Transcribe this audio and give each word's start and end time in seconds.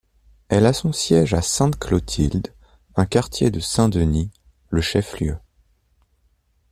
Elle 0.49 0.65
a 0.65 0.73
son 0.73 0.91
siège 0.91 1.35
à 1.35 1.43
Sainte-Clotilde, 1.43 2.51
un 2.95 3.05
quartier 3.05 3.51
de 3.51 3.59
Saint-Denis, 3.59 4.31
le 4.69 4.81
chef-lieu. 4.81 5.37